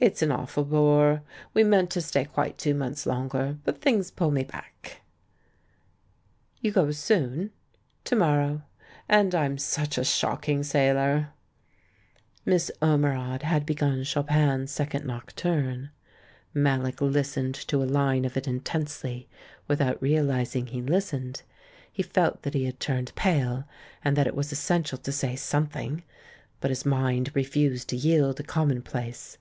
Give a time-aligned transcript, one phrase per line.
[0.00, 1.22] "It's an awful bore;
[1.54, 3.58] we meant to stay quite two months longer.
[3.64, 5.00] But things pull me back."
[6.62, 8.62] 1 ou go soon i "To morrow.
[9.08, 11.30] And I'm such a shocking sailor.'*
[12.44, 15.90] Miss Ormerod had begun Chopin's Second Nocturne.
[16.52, 19.28] Mallock listened to a line of it in tensely,
[19.68, 21.42] without realising he listened.
[21.90, 23.64] He felt that he had turned pale,
[24.04, 26.02] and that it was essential to say something;
[26.60, 29.38] but his mind refused to yield a commonplace.